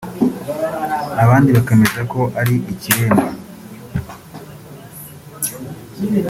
abandi 1.23 1.49
bakemeza 1.57 2.01
ko 2.11 2.21
ari 2.41 2.55
ikiremba 2.71 3.25